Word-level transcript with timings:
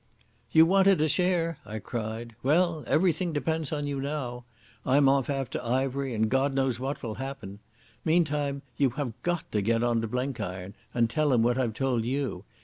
"You 0.51 0.65
wanted 0.65 0.99
a 0.99 1.07
share," 1.07 1.59
I 1.63 1.77
cried. 1.77 2.33
"Well, 2.41 2.83
everything 2.87 3.33
depends 3.33 3.71
on 3.71 3.85
you 3.85 4.01
now. 4.01 4.45
I'm 4.83 5.07
off 5.07 5.29
after 5.29 5.61
Ivery, 5.61 6.15
and 6.15 6.27
God 6.27 6.55
knows 6.55 6.79
what 6.79 7.03
will 7.03 7.13
happen. 7.21 7.59
Meantime, 8.03 8.63
you 8.77 8.89
have 8.97 9.13
got 9.21 9.51
to 9.51 9.61
get 9.61 9.83
on 9.83 10.01
to 10.01 10.07
Blenkiron, 10.07 10.73
and 10.91 11.07
tell 11.07 11.31
him 11.31 11.43
what 11.43 11.59
I've 11.59 11.75
told 11.75 12.03
you. 12.03 12.45